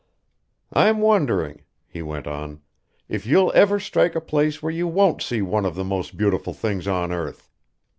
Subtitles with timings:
[0.73, 2.61] "I'm wondering," he went on,
[3.07, 6.55] "if you'll ever strike a place where you won't see 'one of the most beautiful
[6.55, 7.51] things on earth.'